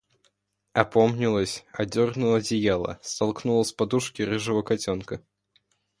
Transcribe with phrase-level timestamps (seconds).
[0.73, 5.21] Опомнилась, одернула одеяло, столкнула с подушки рыжего котенка.